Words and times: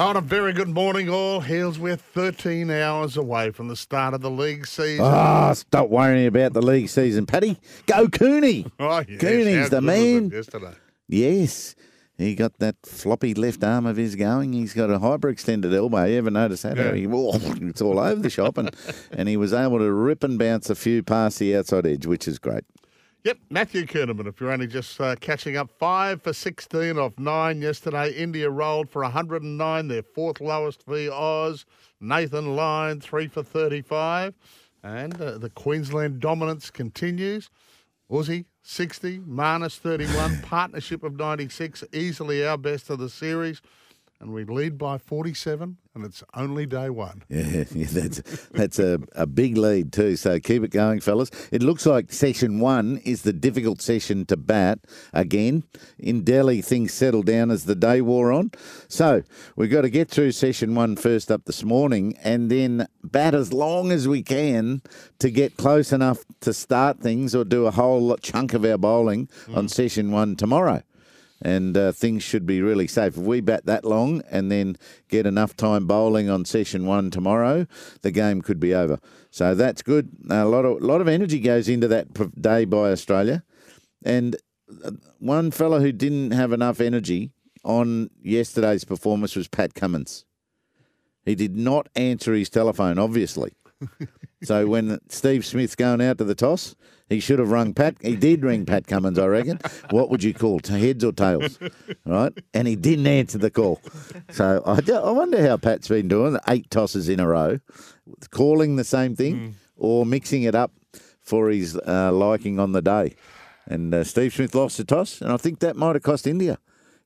On 0.00 0.16
a 0.16 0.22
very 0.22 0.54
good 0.54 0.70
morning, 0.70 1.10
all. 1.10 1.40
Heals, 1.40 1.78
we're 1.78 1.94
13 1.94 2.70
hours 2.70 3.18
away 3.18 3.50
from 3.50 3.68
the 3.68 3.76
start 3.76 4.14
of 4.14 4.22
the 4.22 4.30
league 4.30 4.66
season. 4.66 5.04
Ah, 5.04 5.52
stop 5.52 5.90
worrying 5.90 6.26
about 6.26 6.54
the 6.54 6.62
league 6.62 6.88
season, 6.88 7.26
Paddy. 7.26 7.58
Go 7.84 8.08
Cooney. 8.08 8.64
Oh, 8.80 9.04
yes. 9.06 9.20
Cooney's 9.20 9.64
How 9.64 9.68
the 9.68 9.80
man. 9.82 10.30
Yesterday. 10.30 10.72
Yes. 11.06 11.74
He 12.16 12.34
got 12.34 12.58
that 12.60 12.76
floppy 12.82 13.34
left 13.34 13.62
arm 13.62 13.84
of 13.84 13.98
his 13.98 14.16
going. 14.16 14.54
He's 14.54 14.72
got 14.72 14.88
a 14.88 14.98
hyperextended 14.98 15.74
elbow. 15.74 16.04
You 16.04 16.16
ever 16.16 16.30
notice 16.30 16.62
that? 16.62 16.78
Yeah. 16.78 16.94
He, 16.94 17.06
oh, 17.06 17.32
it's 17.60 17.82
all 17.82 17.98
over 17.98 18.22
the 18.22 18.30
shop. 18.30 18.56
And, 18.56 18.74
and 19.12 19.28
he 19.28 19.36
was 19.36 19.52
able 19.52 19.80
to 19.80 19.92
rip 19.92 20.24
and 20.24 20.38
bounce 20.38 20.70
a 20.70 20.74
few 20.74 21.02
past 21.02 21.40
the 21.40 21.54
outside 21.54 21.86
edge, 21.86 22.06
which 22.06 22.26
is 22.26 22.38
great. 22.38 22.64
Yep, 23.22 23.38
Matthew 23.50 23.84
Kuhnemann, 23.84 24.26
if 24.26 24.40
you're 24.40 24.50
only 24.50 24.66
just 24.66 24.98
uh, 24.98 25.14
catching 25.16 25.54
up, 25.58 25.70
five 25.78 26.22
for 26.22 26.32
16 26.32 26.96
off 26.96 27.18
nine 27.18 27.60
yesterday. 27.60 28.12
India 28.12 28.48
rolled 28.48 28.88
for 28.88 29.02
109, 29.02 29.88
their 29.88 30.02
fourth 30.02 30.40
lowest 30.40 30.84
v 30.86 31.10
Oz. 31.10 31.66
Nathan 32.00 32.56
Lyon, 32.56 32.98
three 32.98 33.28
for 33.28 33.42
35. 33.42 34.32
And 34.82 35.20
uh, 35.20 35.36
the 35.36 35.50
Queensland 35.50 36.20
dominance 36.20 36.70
continues. 36.70 37.50
Aussie, 38.10 38.46
60, 38.62 39.18
Marnus, 39.20 39.76
31, 39.76 40.40
partnership 40.42 41.02
of 41.02 41.18
96, 41.18 41.84
easily 41.92 42.46
our 42.46 42.56
best 42.56 42.88
of 42.88 43.00
the 43.00 43.10
series. 43.10 43.60
And 44.20 44.34
we 44.34 44.44
lead 44.44 44.76
by 44.76 44.98
47, 44.98 45.78
and 45.94 46.04
it's 46.04 46.22
only 46.34 46.66
day 46.66 46.90
one. 46.90 47.22
Yeah, 47.30 47.64
yeah 47.74 47.86
that's 47.88 48.48
that's 48.50 48.78
a, 48.78 48.98
a 49.12 49.26
big 49.26 49.56
lead 49.56 49.92
too. 49.92 50.16
So 50.16 50.38
keep 50.38 50.62
it 50.62 50.70
going, 50.70 51.00
fellas. 51.00 51.30
It 51.50 51.62
looks 51.62 51.86
like 51.86 52.12
session 52.12 52.60
one 52.60 52.98
is 52.98 53.22
the 53.22 53.32
difficult 53.32 53.80
session 53.80 54.26
to 54.26 54.36
bat 54.36 54.80
again. 55.14 55.64
In 55.98 56.22
Delhi, 56.22 56.60
things 56.60 56.92
settled 56.92 57.26
down 57.26 57.50
as 57.50 57.64
the 57.64 57.74
day 57.74 58.02
wore 58.02 58.30
on. 58.30 58.50
So 58.88 59.22
we've 59.56 59.70
got 59.70 59.82
to 59.82 59.90
get 59.90 60.10
through 60.10 60.32
session 60.32 60.74
one 60.74 60.96
first 60.96 61.30
up 61.30 61.46
this 61.46 61.64
morning, 61.64 62.14
and 62.22 62.50
then 62.50 62.86
bat 63.02 63.34
as 63.34 63.54
long 63.54 63.90
as 63.90 64.06
we 64.06 64.22
can 64.22 64.82
to 65.20 65.30
get 65.30 65.56
close 65.56 65.92
enough 65.92 66.24
to 66.40 66.52
start 66.52 67.00
things 67.00 67.34
or 67.34 67.44
do 67.44 67.66
a 67.66 67.70
whole 67.70 68.14
chunk 68.18 68.52
of 68.52 68.66
our 68.66 68.78
bowling 68.78 69.30
on 69.54 69.66
mm. 69.66 69.70
session 69.70 70.10
one 70.10 70.36
tomorrow 70.36 70.82
and 71.42 71.76
uh, 71.76 71.92
things 71.92 72.22
should 72.22 72.46
be 72.46 72.60
really 72.60 72.86
safe. 72.86 73.16
If 73.16 73.22
we 73.22 73.40
bat 73.40 73.66
that 73.66 73.84
long 73.84 74.22
and 74.30 74.50
then 74.50 74.76
get 75.08 75.26
enough 75.26 75.56
time 75.56 75.86
bowling 75.86 76.28
on 76.28 76.44
session 76.44 76.86
one 76.86 77.10
tomorrow, 77.10 77.66
the 78.02 78.10
game 78.10 78.42
could 78.42 78.60
be 78.60 78.74
over. 78.74 78.98
So 79.30 79.54
that's 79.54 79.82
good. 79.82 80.10
A 80.28 80.44
lot 80.44 80.64
of 80.64 80.82
lot 80.82 81.00
of 81.00 81.08
energy 81.08 81.40
goes 81.40 81.68
into 81.68 81.88
that 81.88 82.40
day 82.40 82.64
by 82.64 82.90
Australia, 82.90 83.44
and 84.04 84.36
uh, 84.84 84.92
one 85.18 85.50
fellow 85.50 85.80
who 85.80 85.92
didn't 85.92 86.32
have 86.32 86.52
enough 86.52 86.80
energy 86.80 87.32
on 87.64 88.10
yesterday's 88.22 88.84
performance 88.84 89.36
was 89.36 89.48
Pat 89.48 89.74
Cummins. 89.74 90.24
He 91.24 91.34
did 91.34 91.56
not 91.56 91.88
answer 91.94 92.32
his 92.32 92.48
telephone, 92.48 92.98
obviously. 92.98 93.52
So 94.42 94.66
when 94.66 94.98
Steve 95.08 95.44
Smith's 95.44 95.74
going 95.74 96.00
out 96.00 96.18
to 96.18 96.24
the 96.24 96.34
toss, 96.34 96.74
he 97.10 97.20
should 97.20 97.38
have 97.38 97.50
rung 97.50 97.74
Pat. 97.74 97.96
He 98.00 98.16
did 98.16 98.42
ring 98.42 98.64
Pat 98.64 98.86
Cummins, 98.86 99.18
I 99.18 99.26
reckon. 99.26 99.58
What 99.90 100.08
would 100.10 100.22
you 100.24 100.32
call 100.32 100.60
heads 100.66 101.04
or 101.04 101.12
tails, 101.12 101.58
right? 102.06 102.32
And 102.54 102.66
he 102.66 102.76
didn't 102.76 103.06
answer 103.06 103.36
the 103.36 103.50
call. 103.50 103.82
So 104.30 104.62
I, 104.64 104.80
do- 104.80 104.94
I 104.94 105.10
wonder 105.10 105.46
how 105.46 105.58
Pat's 105.58 105.88
been 105.88 106.08
doing. 106.08 106.38
Eight 106.48 106.70
tosses 106.70 107.08
in 107.10 107.20
a 107.20 107.26
row, 107.28 107.58
calling 108.30 108.76
the 108.76 108.84
same 108.84 109.14
thing 109.16 109.56
or 109.76 110.06
mixing 110.06 110.44
it 110.44 110.54
up 110.54 110.72
for 111.20 111.50
his 111.50 111.76
uh, 111.86 112.10
liking 112.12 112.58
on 112.58 112.72
the 112.72 112.80
day. 112.82 113.14
And 113.66 113.94
uh, 113.94 114.04
Steve 114.04 114.32
Smith 114.34 114.54
lost 114.54 114.78
the 114.78 114.84
toss, 114.84 115.20
and 115.20 115.30
I 115.32 115.36
think 115.36 115.60
that 115.60 115.76
might 115.76 115.94
have 115.94 116.02
cost 116.02 116.26
India. 116.26 116.58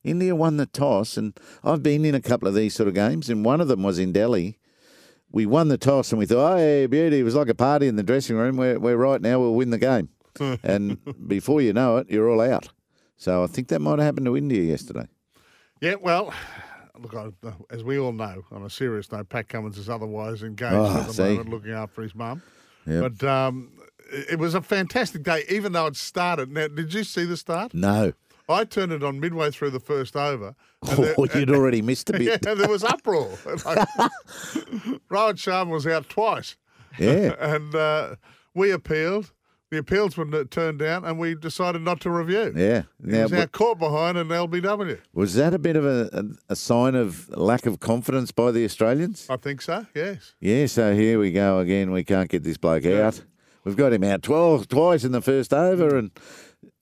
India 0.03 0.35
won 0.35 0.57
the 0.57 0.65
toss, 0.67 1.17
and 1.17 1.37
I've 1.63 1.81
been 1.83 2.05
in 2.05 2.15
a 2.15 2.21
couple 2.21 2.47
of 2.47 2.53
these 2.55 2.73
sort 2.75 2.87
of 2.87 2.93
games, 2.95 3.29
and 3.29 3.43
one 3.43 3.59
of 3.59 3.67
them 3.67 3.81
was 3.83 3.97
in 3.99 4.11
Delhi 4.13 4.57
we 5.35 5.45
won 5.45 5.67
the 5.67 5.77
toss 5.77 6.13
and 6.13 6.17
we 6.17 6.25
thought, 6.25 6.53
oh, 6.53 6.57
hey, 6.57 6.85
beauty, 6.85 7.19
it 7.19 7.23
was 7.23 7.35
like 7.35 7.49
a 7.49 7.53
party 7.53 7.87
in 7.89 7.97
the 7.97 8.03
dressing 8.03 8.37
room. 8.37 8.55
We're, 8.55 8.79
we're 8.79 8.95
right 8.95 9.21
now, 9.21 9.37
we'll 9.37 9.53
win 9.53 9.69
the 9.69 9.77
game. 9.77 10.07
and 10.63 10.97
before 11.27 11.61
you 11.61 11.73
know 11.73 11.97
it, 11.97 12.09
you're 12.09 12.29
all 12.29 12.39
out. 12.39 12.69
So 13.17 13.43
I 13.43 13.47
think 13.47 13.67
that 13.67 13.81
might 13.81 13.99
have 13.99 14.05
happened 14.05 14.27
to 14.27 14.37
India 14.37 14.61
yesterday. 14.63 15.07
Yeah, 15.81 15.95
well, 15.95 16.33
look, 16.97 17.13
I, 17.13 17.27
as 17.69 17.83
we 17.83 17.99
all 17.99 18.13
know, 18.13 18.45
on 18.49 18.63
a 18.63 18.69
serious 18.69 19.11
note, 19.11 19.27
Pat 19.27 19.49
Cummins 19.49 19.77
is 19.77 19.89
otherwise 19.89 20.41
engaged 20.41 20.73
Oh, 20.73 20.99
at 21.01 21.07
the 21.07 21.13
see. 21.13 21.23
moment 21.23 21.49
looking 21.49 21.71
after 21.71 22.01
his 22.01 22.15
mum. 22.15 22.41
Yep. 22.87 23.13
But 23.19 23.27
um, 23.27 23.71
it 24.09 24.31
it 24.31 24.39
was 24.39 24.55
a 24.55 24.61
fantastic 24.61 25.23
day, 25.23 25.43
even 25.49 25.73
though 25.73 25.87
it 25.87 25.97
started. 25.97 26.49
Now, 26.49 26.69
did 26.69 26.93
you 26.93 27.03
see 27.03 27.25
the 27.25 27.35
start? 27.35 27.73
No. 27.73 28.13
I 28.47 28.63
turned 28.65 28.91
it 28.91 29.03
on 29.03 29.19
midway 29.19 29.49
through 29.51 29.71
the 29.71 29.79
first 29.79 30.15
over. 30.15 30.55
and 30.87 30.97
there- 31.03 31.15
Oh, 31.17 31.27
you'd 31.33 31.49
already 31.49 31.81
missed 31.81 32.09
a 32.11 32.13
yeah, 32.23 32.37
bit. 32.37 32.57
there 32.57 32.67
was 32.69 32.83
uproar. 32.83 33.29
Like, 33.65 33.87
Rohit 35.09 35.35
Sharma 35.37 35.69
was 35.71 35.87
out 35.87 36.09
twice. 36.09 36.55
Yeah. 36.99 37.35
and 37.39 37.73
uh, 37.75 38.15
we 38.53 38.71
appealed. 38.71 39.31
The 39.71 39.79
appeals 39.79 40.15
were 40.15 40.45
turned 40.45 40.79
down, 40.79 41.03
and 41.03 41.17
we 41.19 41.33
decided 41.35 41.81
not 41.81 41.99
to 42.01 42.09
review. 42.11 42.53
Yeah. 42.55 42.77
It 42.79 42.85
Now, 42.99 43.23
was 43.23 43.33
our 43.33 43.47
caught 43.47 43.79
behind 43.79 44.15
an 44.17 44.27
LBW. 44.29 44.99
was 45.13 45.33
that 45.33 45.53
a 45.55 45.59
bit 45.59 45.75
of 45.75 45.83
a, 45.83 46.09
a, 46.13 46.23
a 46.53 46.55
sign 46.55 46.93
of 46.95 47.27
lack 47.35 47.65
of 47.65 47.79
confidence 47.79 48.31
by 48.31 48.51
the 48.51 48.63
Australians? 48.63 49.25
I 49.29 49.37
think 49.37 49.61
so, 49.63 49.85
yes. 49.95 50.35
Yeah, 50.39 50.67
so 50.67 50.93
here 50.95 51.19
we 51.19 51.31
go 51.31 51.59
again. 51.59 51.91
We 51.91 52.03
can't 52.03 52.29
get 52.29 52.43
this 52.43 52.57
bloke 52.57 52.85
out. 52.85 53.23
We've 53.65 53.75
got 53.75 53.91
him 53.91 54.03
out 54.03 54.21
12, 54.21 54.67
twice 54.67 55.03
in 55.03 55.11
the 55.11 55.21
first 55.21 55.51
over, 55.51 55.97
and 55.97 56.11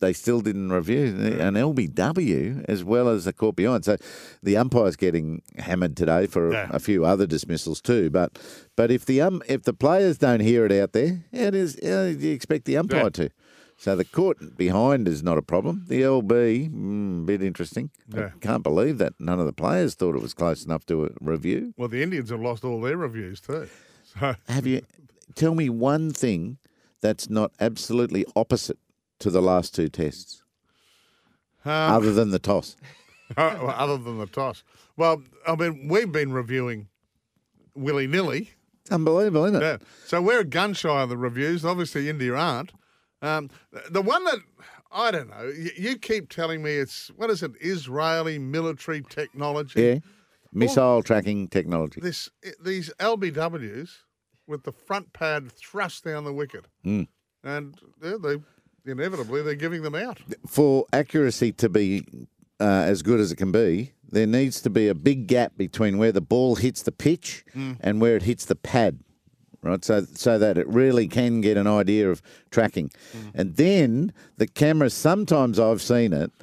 they 0.04 0.14
still 0.14 0.42
didn't 0.42 0.72
review 0.72 1.04
an 1.48 1.56
LBW 1.56 2.66
as 2.68 2.84
well 2.84 3.08
as 3.10 3.26
the 3.26 3.34
court 3.34 3.56
behind. 3.56 3.86
So 3.86 3.98
the 4.42 4.58
umpire's 4.58 4.96
getting 4.96 5.42
hammered 5.58 5.96
today 5.96 6.28
for 6.28 6.52
Yeah. 6.52 6.68
a 6.72 6.80
few 6.80 7.06
other 7.06 7.26
dismissals 7.26 7.82
too. 7.82 8.10
But 8.10 8.30
but 8.76 8.92
if 8.92 9.06
the 9.06 9.22
um 9.22 9.42
if 9.48 9.64
the 9.64 9.74
players 9.74 10.18
don't 10.18 10.42
hear 10.42 10.66
it 10.66 10.72
out 10.72 10.92
there, 10.94 11.24
it 11.32 11.56
is 11.56 11.78
uh, 11.78 12.14
you 12.20 12.32
expect 12.32 12.66
the 12.66 12.78
umpire 12.78 13.04
Yeah. 13.04 13.10
to. 13.10 13.30
So 13.78 13.96
the 13.96 14.06
court 14.06 14.38
behind 14.58 15.08
is 15.08 15.24
not 15.24 15.38
a 15.38 15.42
problem. 15.42 15.86
The 15.88 16.02
LB, 16.04 16.70
mm, 16.72 17.26
bit 17.26 17.42
interesting. 17.42 17.90
Yeah. 18.14 18.30
I 18.36 18.40
can't 18.40 18.64
believe 18.64 18.98
that 19.00 19.14
none 19.20 19.40
of 19.40 19.46
the 19.48 19.54
players 19.64 19.96
thought 19.96 20.16
it 20.16 20.22
was 20.22 20.34
close 20.34 20.64
enough 20.64 20.86
to 20.86 21.06
a 21.06 21.10
review. 21.20 21.74
Well, 21.78 21.90
the 21.90 22.04
Indians 22.04 22.30
have 22.30 22.40
lost 22.42 22.64
all 22.64 22.80
their 22.82 22.98
reviews 22.98 23.42
too. 23.42 23.68
So 24.20 24.36
Have 24.48 24.68
you 24.68 24.82
tell 25.34 25.56
me 25.56 25.70
one 25.70 26.12
thing 26.12 26.58
that's 27.02 27.30
not 27.32 27.52
absolutely 27.60 28.24
opposite 28.36 28.78
to 29.24 29.30
the 29.30 29.42
last 29.42 29.74
two 29.74 29.88
tests, 29.90 30.44
um, 31.66 31.72
other 31.72 32.14
than 32.14 32.32
the 32.32 32.40
toss? 32.40 32.76
other 33.38 33.98
than 33.98 34.20
the 34.20 34.28
toss, 34.28 34.64
well, 34.98 35.24
I 35.48 35.56
mean, 35.56 35.88
we've 35.88 36.12
been 36.12 36.34
reviewing 36.34 36.88
willy 37.76 38.06
nilly. 38.06 38.52
It's 38.82 38.92
unbelievable, 38.92 39.46
isn't 39.46 39.62
it? 39.62 39.66
Yeah. 39.66 39.78
So 40.06 40.22
we're 40.22 40.44
gun 40.44 40.74
shy 40.74 41.02
of 41.02 41.10
the 41.10 41.18
reviews. 41.18 41.64
Obviously, 41.64 42.10
India 42.10 42.34
aren't. 42.34 42.74
Um, 43.22 43.50
the 43.90 44.02
one 44.02 44.26
that 44.26 44.40
I 44.92 45.12
don't 45.12 45.30
know. 45.30 45.52
You, 45.78 45.98
keep 45.98 46.30
telling 46.30 46.62
me 46.62 46.72
it's 46.76 47.10
what 47.16 47.30
is 47.30 47.42
it? 47.42 47.54
Israeli 47.62 48.38
military 48.38 49.02
technology. 49.02 49.82
Yeah. 49.82 50.00
Missile 50.52 51.02
tracking 51.02 51.48
technology. 51.48 52.02
This 52.02 52.30
these 52.62 52.92
LBWs 53.00 53.90
with 54.48 54.64
the 54.64 54.74
front 54.74 55.14
pad 55.14 55.50
thrust 55.52 56.04
down 56.04 56.26
the 56.26 56.34
wicket, 56.34 56.66
Hmm. 56.84 57.04
and 57.44 57.80
yeah, 58.04 58.18
they 58.22 58.36
inevitably 58.86 59.42
they're 59.42 59.56
giving 59.56 59.82
them 59.82 59.96
out. 59.96 60.20
For 60.48 60.86
accuracy 60.94 61.52
to 61.54 61.70
be 61.70 62.06
uh, 62.60 62.64
as 62.64 63.02
good 63.02 63.20
as 63.20 63.32
it 63.32 63.38
can 63.38 63.52
be, 63.52 63.94
there 64.10 64.28
needs 64.28 64.62
to 64.62 64.70
be 64.70 64.88
a 64.88 64.96
big 64.96 65.28
gap 65.28 65.58
between 65.58 65.98
where 65.98 66.12
the 66.12 66.22
ball 66.22 66.56
hits 66.56 66.84
the 66.84 66.92
pitch 66.92 67.44
hmm. 67.54 67.74
and 67.80 68.00
where 68.00 68.16
it 68.16 68.24
hits 68.24 68.46
the 68.46 68.56
pad. 68.56 69.00
Right, 69.62 69.84
so 69.84 70.06
so 70.14 70.38
that 70.40 70.58
it 70.58 70.68
really 70.68 71.08
can 71.08 71.40
get 71.40 71.56
an 71.56 71.68
idea 71.68 72.12
of 72.12 72.22
tracking, 72.52 72.92
hmm. 73.14 73.30
and 73.34 73.56
then 73.56 74.12
the 74.36 74.46
cameras. 74.46 74.94
Sometimes 74.94 75.58
I've 75.58 75.82
seen 75.82 76.12
it, 76.12 76.34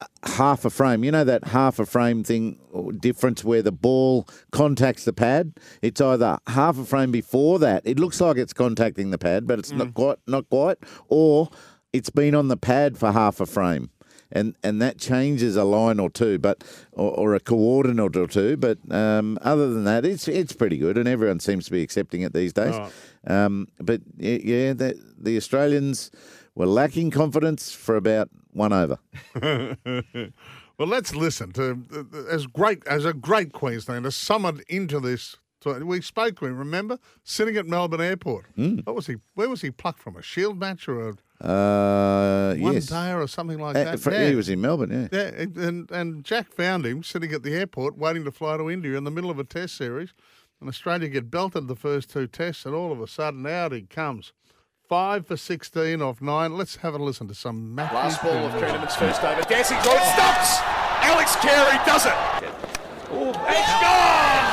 uh, 0.00 0.06
half 0.24 0.64
a 0.64 0.70
frame. 0.70 1.04
You 1.04 1.12
know 1.12 1.22
that 1.22 1.44
half 1.44 1.78
a 1.78 1.86
frame 1.86 2.24
thing 2.24 2.58
difference 3.00 3.44
where 3.44 3.62
the 3.62 3.70
ball 3.70 4.26
contacts 4.50 5.04
the 5.04 5.12
pad. 5.12 5.52
It's 5.80 6.00
either 6.00 6.38
half 6.48 6.76
a 6.76 6.84
frame 6.84 7.12
before 7.12 7.60
that. 7.60 7.82
It 7.86 8.00
looks 8.00 8.20
like 8.20 8.36
it's 8.36 8.52
contacting 8.52 9.12
the 9.12 9.18
pad, 9.18 9.46
but 9.46 9.60
it's 9.60 9.70
not 9.70 9.86
hmm. 9.86 9.92
quite 9.92 10.18
not 10.26 10.50
quite, 10.50 10.78
or 11.06 11.48
it's 11.96 12.10
been 12.10 12.34
on 12.34 12.48
the 12.48 12.56
pad 12.56 12.96
for 12.98 13.12
half 13.12 13.40
a 13.40 13.46
frame. 13.46 13.90
and 14.32 14.56
and 14.62 14.82
that 14.82 14.98
changes 14.98 15.54
a 15.56 15.62
line 15.64 16.00
or 16.00 16.10
two, 16.10 16.38
but 16.38 16.64
or, 16.92 17.10
or 17.12 17.34
a 17.34 17.40
coordinate 17.40 18.16
or 18.16 18.26
two. 18.26 18.56
But 18.56 18.78
um, 18.90 19.38
other 19.42 19.68
than 19.72 19.84
that, 19.84 20.04
it's 20.04 20.26
it's 20.28 20.52
pretty 20.52 20.78
good, 20.78 20.98
and 20.98 21.06
everyone 21.08 21.40
seems 21.40 21.64
to 21.66 21.70
be 21.70 21.82
accepting 21.82 22.22
it 22.22 22.32
these 22.32 22.52
days. 22.52 22.74
Um, 23.26 23.68
but 23.78 24.00
yeah, 24.18 24.72
the, 24.72 24.98
the 25.18 25.36
Australians 25.36 26.10
were 26.54 26.66
lacking 26.66 27.10
confidence 27.12 27.72
for 27.72 27.96
about 27.96 28.28
one 28.52 28.72
over. 28.72 28.98
Well, 30.78 30.88
let's 30.88 31.14
listen 31.14 31.52
to 31.52 31.82
uh, 31.94 32.24
as 32.30 32.46
great 32.46 32.86
as 32.86 33.06
a 33.06 33.14
great 33.14 33.52
Queenslander 33.54 34.10
summoned 34.10 34.62
into 34.68 35.00
this. 35.00 35.36
So 35.62 35.82
we 35.82 36.02
spoke 36.02 36.38
to 36.40 36.46
him. 36.46 36.58
Remember, 36.58 36.98
sitting 37.24 37.56
at 37.56 37.64
Melbourne 37.66 38.02
Airport. 38.02 38.44
Hmm. 38.56 38.80
What 38.84 38.94
was 38.94 39.06
he? 39.06 39.16
Where 39.34 39.48
was 39.48 39.62
he 39.62 39.70
plucked 39.70 40.00
from? 40.00 40.16
A 40.16 40.22
Shield 40.22 40.58
match 40.60 40.86
or 40.86 41.08
a 41.08 41.14
Uh, 41.40 42.54
one 42.56 42.74
yes, 42.74 42.86
day 42.86 43.12
or 43.12 43.26
something 43.26 43.58
like 43.58 43.76
Uh, 43.76 43.84
that? 43.84 44.00
fr- 44.00 44.10
he 44.12 44.34
was 44.34 44.48
in 44.48 44.60
Melbourne. 44.60 45.08
Yeah. 45.12 45.18
Yeah, 45.20 45.42
and 45.64 45.90
and 45.90 46.24
Jack 46.24 46.52
found 46.52 46.86
him 46.86 47.02
sitting 47.02 47.32
at 47.32 47.42
the 47.42 47.54
airport 47.54 47.98
waiting 47.98 48.24
to 48.24 48.30
fly 48.32 48.56
to 48.56 48.70
India 48.70 48.96
in 48.96 49.04
the 49.04 49.10
middle 49.10 49.30
of 49.30 49.38
a 49.38 49.44
test 49.44 49.76
series. 49.76 50.12
And 50.60 50.68
Australia 50.70 51.08
get 51.08 51.30
belted 51.30 51.68
the 51.68 51.76
first 51.76 52.08
two 52.10 52.26
tests, 52.26 52.64
and 52.64 52.74
all 52.74 52.90
of 52.90 53.00
a 53.00 53.06
sudden 53.06 53.46
out 53.46 53.72
he 53.72 53.82
comes. 53.82 54.32
Five 54.88 55.26
for 55.26 55.36
16 55.36 56.00
off 56.00 56.22
nine. 56.22 56.56
Let's 56.56 56.76
have 56.76 56.94
a 56.94 56.98
listen 56.98 57.28
to 57.28 57.34
some 57.34 57.74
Matthew. 57.74 57.98
Last 57.98 58.22
ball 58.22 58.32
of 58.46 58.52
Kuhnemann. 58.52 58.90
First 58.96 59.22
over. 59.22 59.42
Dancing 59.42 59.76
draw. 59.82 59.92
It 59.94 60.02
stops. 60.14 60.60
Alex 61.02 61.36
Carey 61.36 61.76
does 61.84 62.06
it. 62.06 62.14
Oh, 63.12 63.28
it's 63.28 63.74
gone. 63.84 64.46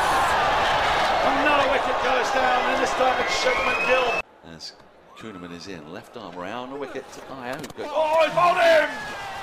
Another 1.40 1.72
wicket 1.72 1.98
goes 2.04 2.30
down, 2.34 2.60
and 2.74 2.84
this 2.84 2.92
time 2.92 3.16
it's 3.24 3.34
Shubman 3.40 3.88
Gill. 3.88 4.22
As 4.54 4.74
Kuhnemann 5.18 5.52
is 5.52 5.68
in, 5.68 5.92
left 5.92 6.18
arm 6.18 6.36
round 6.36 6.72
the 6.72 6.76
wicket 6.76 7.06
to 7.14 7.22
Iyer. 7.34 7.58
Good. 7.76 7.88
Oh, 7.90 8.24
he's 8.26 8.34
bowled 8.34 8.58
him! 8.58 8.90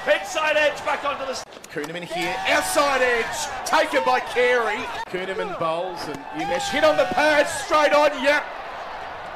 Inside 0.06 0.56
edge 0.56 0.84
back 0.84 1.04
onto 1.04 1.26
the. 1.26 1.32
Kuhnemann 1.70 2.02
here, 2.02 2.34
outside 2.48 3.02
edge, 3.02 3.66
taken 3.66 4.02
by 4.04 4.20
Carey. 4.20 4.82
Kuhnemann 5.06 5.58
bowls 5.58 6.02
and 6.08 6.16
Umesh 6.34 6.70
hit 6.70 6.84
on 6.84 6.96
the 6.96 7.04
pad, 7.04 7.46
straight 7.46 7.92
on, 7.92 8.10
yep. 8.22 8.44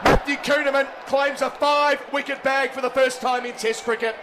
Matthew 0.04 0.36
Kuhnemann 0.36 0.86
claims 1.06 1.42
a 1.42 1.50
five-wicket 1.50 2.42
bag 2.42 2.70
for 2.70 2.80
the 2.80 2.90
first 2.90 3.20
time 3.20 3.46
in 3.46 3.54
Test 3.54 3.84
cricket. 3.84 4.16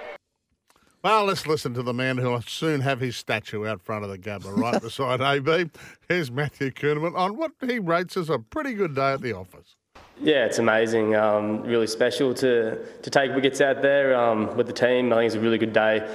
Well, 1.03 1.25
let's 1.25 1.47
listen 1.47 1.73
to 1.75 1.83
the 1.83 1.93
man 1.93 2.17
who 2.17 2.29
will 2.29 2.41
soon 2.41 2.81
have 2.81 2.99
his 2.99 3.15
statue 3.15 3.65
out 3.65 3.81
front 3.81 4.03
of 4.03 4.11
the 4.11 4.19
Gabba, 4.19 4.55
right 4.55 4.79
beside 4.81 5.21
AB. 5.21 5.71
Here's 6.07 6.31
Matthew 6.31 6.71
Kuhnemann 6.71 7.15
on 7.15 7.37
what 7.37 7.53
he 7.65 7.79
rates 7.79 8.17
as 8.17 8.29
a 8.29 8.37
pretty 8.37 8.73
good 8.73 8.93
day 8.95 9.13
at 9.13 9.21
the 9.21 9.33
office. 9.33 9.75
Yeah, 10.23 10.45
it's 10.45 10.59
amazing. 10.59 11.15
Um, 11.15 11.63
really 11.63 11.87
special 11.87 12.35
to, 12.35 12.77
to 13.01 13.09
take 13.09 13.33
wickets 13.33 13.59
out 13.59 13.81
there 13.81 14.15
um, 14.15 14.55
with 14.55 14.67
the 14.67 14.73
team. 14.73 15.11
I 15.11 15.15
think 15.15 15.25
it's 15.25 15.35
a 15.35 15.39
really 15.39 15.57
good 15.57 15.73
day 15.73 16.07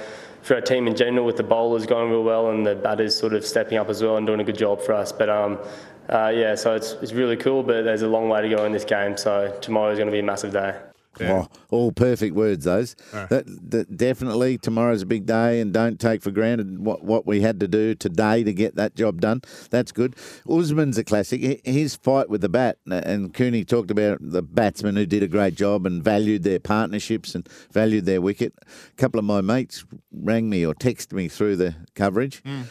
for 0.43 0.55
our 0.55 0.61
team 0.61 0.87
in 0.87 0.95
general, 0.95 1.25
with 1.25 1.35
the 1.35 1.43
bowlers 1.43 1.85
going 1.85 2.09
real 2.09 2.23
well 2.23 2.51
and 2.51 2.65
the 2.65 2.75
batters 2.75 3.17
sort 3.17 3.33
of 3.33 3.45
stepping 3.45 3.77
up 3.77 3.89
as 3.89 4.01
well 4.01 4.15
and 4.15 4.25
doing 4.25 4.39
a 4.39 4.45
good 4.45 4.57
job 4.57 4.81
for 4.81 4.93
us. 4.93 5.11
But 5.11 5.29
um, 5.29 5.59
uh, 6.07 6.31
yeah, 6.33 6.55
so 6.55 6.73
it's, 6.73 6.93
it's 7.01 7.11
really 7.11 7.35
cool, 7.35 7.63
but 7.63 7.83
there's 7.83 8.01
a 8.01 8.07
long 8.07 8.29
way 8.29 8.41
to 8.41 8.47
go 8.47 8.63
in 8.63 8.71
this 8.71 8.85
game. 8.85 9.17
So 9.17 9.53
tomorrow 9.59 9.91
is 9.91 9.97
going 9.97 10.07
to 10.07 10.13
be 10.13 10.19
a 10.19 10.23
massive 10.23 10.53
day. 10.53 10.86
Oh, 11.21 11.47
all 11.69 11.91
perfect 11.91 12.35
words, 12.35 12.65
those. 12.65 12.95
That, 13.11 13.45
that 13.71 13.97
definitely 13.97 14.57
tomorrow's 14.57 15.01
a 15.01 15.05
big 15.05 15.25
day, 15.25 15.59
and 15.59 15.73
don't 15.73 15.99
take 15.99 16.21
for 16.21 16.31
granted 16.31 16.79
what, 16.79 17.03
what 17.03 17.25
we 17.25 17.41
had 17.41 17.59
to 17.59 17.67
do 17.67 17.95
today 17.95 18.43
to 18.43 18.53
get 18.53 18.75
that 18.75 18.95
job 18.95 19.21
done. 19.21 19.41
That's 19.69 19.91
good. 19.91 20.15
Usman's 20.49 20.97
a 20.97 21.03
classic. 21.03 21.61
His 21.65 21.95
fight 21.95 22.29
with 22.29 22.41
the 22.41 22.49
bat, 22.49 22.77
uh, 22.89 23.01
and 23.05 23.33
Cooney 23.33 23.65
talked 23.65 23.91
about 23.91 24.19
the 24.21 24.41
batsmen 24.41 24.95
who 24.95 25.05
did 25.05 25.23
a 25.23 25.27
great 25.27 25.55
job 25.55 25.85
and 25.85 26.03
valued 26.03 26.43
their 26.43 26.59
partnerships 26.59 27.35
and 27.35 27.47
valued 27.71 28.05
their 28.05 28.21
wicket. 28.21 28.53
A 28.61 28.95
couple 28.95 29.19
of 29.19 29.25
my 29.25 29.41
mates 29.41 29.85
rang 30.11 30.49
me 30.49 30.65
or 30.65 30.73
texted 30.73 31.13
me 31.13 31.27
through 31.27 31.55
the 31.55 31.75
coverage. 31.95 32.43
Mm. 32.43 32.65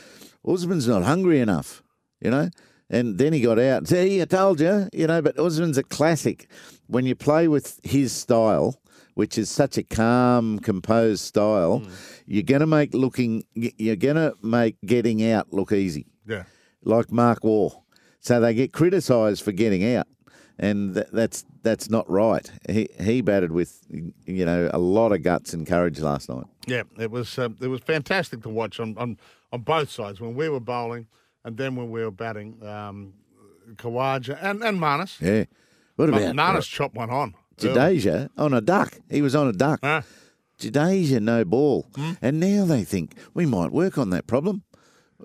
Usman's 0.46 0.86
not 0.86 1.02
hungry 1.02 1.40
enough, 1.40 1.82
you 2.20 2.30
know. 2.30 2.50
And 2.88 3.18
then 3.18 3.32
he 3.32 3.40
got 3.40 3.58
out. 3.58 3.88
See, 3.88 4.22
I 4.22 4.24
told 4.26 4.60
you, 4.60 4.88
you 4.92 5.06
know. 5.08 5.20
But 5.20 5.38
Usman's 5.38 5.76
a 5.78 5.82
classic. 5.82 6.48
When 6.86 7.04
you 7.04 7.14
play 7.16 7.48
with 7.48 7.80
his 7.82 8.12
style, 8.12 8.76
which 9.14 9.36
is 9.38 9.50
such 9.50 9.76
a 9.76 9.82
calm, 9.82 10.60
composed 10.60 11.24
style, 11.24 11.82
you're 12.26 12.44
gonna 12.44 12.66
make 12.66 12.94
looking, 12.94 13.44
you're 13.54 13.96
gonna 13.96 14.32
make 14.42 14.76
getting 14.86 15.28
out 15.32 15.52
look 15.52 15.72
easy, 15.72 16.06
Yeah. 16.28 16.44
like 16.84 17.10
Mark 17.10 17.42
Waugh. 17.42 17.70
So 18.20 18.40
they 18.40 18.54
get 18.54 18.72
criticised 18.72 19.42
for 19.42 19.50
getting 19.52 19.94
out, 19.96 20.06
and 20.58 20.94
th- 20.94 21.06
that's 21.12 21.44
that's 21.62 21.90
not 21.90 22.08
right. 22.08 22.48
He 22.68 22.88
he 23.00 23.20
batted 23.20 23.50
with, 23.50 23.80
you 23.90 24.44
know, 24.44 24.70
a 24.72 24.78
lot 24.78 25.10
of 25.12 25.22
guts 25.24 25.52
and 25.54 25.66
courage 25.66 25.98
last 25.98 26.28
night. 26.28 26.44
Yeah, 26.68 26.82
it 27.00 27.10
was 27.10 27.36
um, 27.38 27.56
it 27.60 27.66
was 27.68 27.80
fantastic 27.80 28.42
to 28.42 28.48
watch 28.48 28.78
on, 28.78 28.96
on, 28.96 29.16
on 29.52 29.62
both 29.62 29.90
sides 29.90 30.20
when 30.20 30.34
we 30.36 30.48
were 30.48 30.60
bowling 30.60 31.06
and 31.46 31.56
then 31.56 31.76
when 31.76 31.90
we 31.90 32.02
were 32.04 32.10
batting. 32.10 32.62
Um, 32.66 33.14
Khawaja 33.74 34.38
and, 34.40 34.62
and 34.62 34.78
Marnus. 34.78 35.20
Yeah. 35.20 35.44
What 35.96 36.08
about 36.08 36.20
Marnus 36.36 36.68
chopped 36.68 36.94
one 36.94 37.10
on. 37.10 37.34
Jadeja 37.58 38.28
on 38.36 38.52
a 38.54 38.60
duck? 38.60 38.98
He 39.10 39.22
was 39.22 39.34
on 39.34 39.48
a 39.48 39.52
duck. 39.52 39.80
Huh? 39.82 40.02
Jadeja 40.60 41.20
no 41.20 41.44
ball, 41.44 41.86
Hmm? 41.96 42.12
and 42.22 42.38
now 42.38 42.64
they 42.64 42.84
think 42.84 43.16
we 43.34 43.44
might 43.44 43.72
work 43.72 43.98
on 43.98 44.10
that 44.10 44.26
problem. 44.26 44.62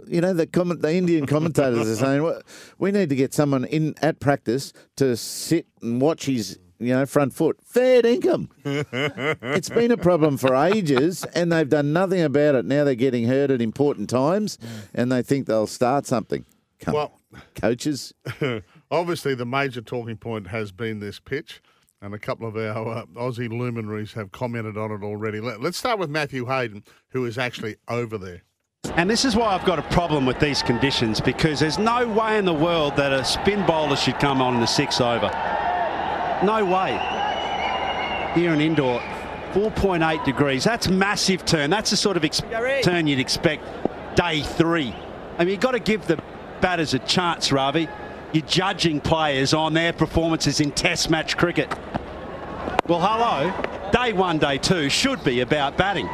You 0.07 0.21
know, 0.21 0.33
the 0.33 0.47
comment, 0.47 0.81
the 0.81 0.93
Indian 0.93 1.25
commentators 1.25 1.87
are 1.87 1.95
saying 1.95 2.23
well, 2.23 2.41
we 2.79 2.91
need 2.91 3.09
to 3.09 3.15
get 3.15 3.33
someone 3.33 3.65
in 3.65 3.93
at 4.01 4.19
practice 4.19 4.73
to 4.97 5.15
sit 5.17 5.67
and 5.81 6.01
watch 6.01 6.25
his, 6.25 6.57
you 6.81 6.93
know, 6.93 7.05
front 7.05 7.33
foot. 7.33 7.57
Fair 7.63 8.05
income. 8.05 8.49
it's 8.65 9.69
been 9.69 9.91
a 9.91 9.97
problem 9.97 10.37
for 10.37 10.55
ages, 10.55 11.23
and 11.35 11.51
they've 11.51 11.69
done 11.69 11.93
nothing 11.93 12.21
about 12.21 12.55
it. 12.55 12.65
Now 12.65 12.83
they're 12.83 12.95
getting 12.95 13.27
hurt 13.27 13.51
at 13.51 13.61
important 13.61 14.09
times, 14.09 14.57
and 14.93 15.11
they 15.11 15.21
think 15.21 15.47
they'll 15.47 15.67
start 15.67 16.05
something. 16.05 16.45
Come 16.79 16.95
Well- 16.95 17.19
on, 17.33 17.41
coaches. 17.55 18.13
Obviously, 18.91 19.35
the 19.35 19.45
major 19.45 19.81
talking 19.81 20.17
point 20.17 20.47
has 20.47 20.71
been 20.71 20.99
this 20.99 21.19
pitch, 21.19 21.61
and 22.01 22.13
a 22.13 22.19
couple 22.19 22.47
of 22.47 22.57
our 22.57 22.87
uh, 22.97 23.05
Aussie 23.15 23.49
luminaries 23.49 24.13
have 24.13 24.31
commented 24.31 24.77
on 24.77 24.91
it 24.91 25.03
already. 25.03 25.39
Let, 25.39 25.61
let's 25.61 25.77
start 25.77 25.99
with 25.99 26.09
Matthew 26.09 26.45
Hayden, 26.47 26.83
who 27.09 27.25
is 27.25 27.37
actually 27.37 27.77
over 27.87 28.17
there. 28.17 28.41
And 28.95 29.09
this 29.09 29.23
is 29.23 29.35
why 29.35 29.53
I've 29.55 29.63
got 29.63 29.79
a 29.79 29.83
problem 29.83 30.25
with 30.25 30.39
these 30.39 30.61
conditions 30.63 31.21
because 31.21 31.59
there's 31.59 31.77
no 31.77 32.05
way 32.09 32.37
in 32.37 32.43
the 32.45 32.53
world 32.53 32.95
that 32.97 33.13
a 33.13 33.23
spin 33.23 33.65
bowler 33.65 33.95
should 33.95 34.19
come 34.19 34.41
on 34.41 34.55
in 34.55 34.59
the 34.59 34.65
sixth 34.65 34.99
over. 34.99 35.27
No 36.43 36.65
way. 36.65 36.91
Here 38.33 38.53
in 38.53 38.61
Indore, 38.61 38.99
4.8 39.53 40.23
degrees. 40.23 40.63
That's 40.63 40.87
massive 40.87 41.45
turn. 41.45 41.69
That's 41.69 41.89
the 41.91 41.97
sort 41.97 42.17
of 42.17 42.23
ex- 42.23 42.41
turn 42.83 43.07
you'd 43.07 43.19
expect 43.19 43.63
day 44.15 44.41
three. 44.41 44.93
I 45.37 45.39
mean, 45.39 45.49
you've 45.49 45.59
got 45.59 45.71
to 45.71 45.79
give 45.79 46.07
the 46.07 46.17
batters 46.61 46.93
a 46.93 46.99
chance, 46.99 47.51
Ravi. 47.51 47.87
You're 48.33 48.45
judging 48.45 49.01
players 49.01 49.53
on 49.53 49.73
their 49.73 49.91
performances 49.91 50.61
in 50.61 50.71
Test 50.71 51.09
match 51.09 51.37
cricket. 51.37 51.69
Well, 52.87 52.99
hello. 53.01 53.51
Day 53.91 54.13
one, 54.13 54.37
day 54.37 54.57
two 54.57 54.89
should 54.89 55.23
be 55.23 55.41
about 55.41 55.77
batting. 55.77 56.09